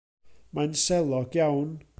Mae'n 0.59 0.73
selog 0.85 1.39
iawn. 1.41 1.73